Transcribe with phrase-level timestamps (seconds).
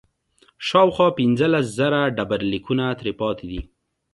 [0.67, 3.61] شاوخوا پنځلس زره ډبرلیکونه ترې پاتې دي